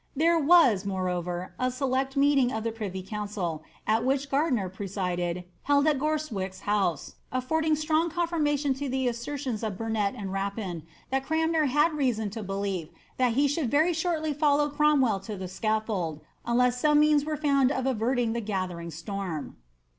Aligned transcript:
There 0.15 0.41
W3&. 0.41 0.83
moreover, 0.87 1.53
a 1.59 1.69
select 1.69 2.17
meeting 2.17 2.51
of 2.51 2.63
the 2.63 2.71
privy 2.71 3.03
council, 3.03 3.61
at 3.85 4.03
which 4.03 4.31
Gardiner[»«• 4.31 4.67
sided, 4.89 5.43
held 5.61 5.85
at 5.85 5.99
Gorstwick's 5.99 6.61
house, 6.61 7.17
affording 7.31 7.75
strong 7.75 8.09
confirmation 8.09 8.71
(o 8.81 8.87
the 8.87 9.07
assertions 9.07 9.61
of 9.61 9.77
Burnet 9.77 10.15
and 10.15 10.33
Rapin, 10.33 10.81
that 11.11 11.23
Cranmer 11.23 11.65
had 11.65 11.93
reason 11.93 12.31
to 12.31 12.41
believe 12.41 12.89
tbit 13.19 13.33
he 13.33 13.47
should 13.47 13.69
very 13.69 13.93
shortly 13.93 14.33
follow 14.33 14.69
Cromwell 14.71 15.19
to 15.19 15.37
the 15.37 15.45
scaflbld, 15.45 16.21
tmless 16.47 16.83
woat 16.83 16.95
means 16.97 17.23
were 17.23 17.37
found 17.37 17.71
of 17.71 17.85
averting 17.85 18.33
the 18.33 18.41
gathering 18.41 18.89
storm. 18.89 19.55